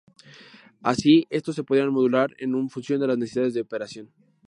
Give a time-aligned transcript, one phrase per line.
[0.81, 4.09] Así, estos se podrán modular en función de las necesidades de operación.